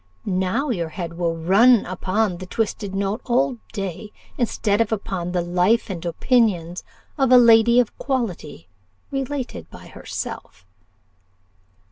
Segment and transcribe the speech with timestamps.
[0.25, 5.43] Now your head will run upon the twisted note all day, instead of upon 'The
[5.43, 6.83] Life and Opinions
[7.19, 8.67] of a Lady of Quality,
[9.11, 10.65] related by herself.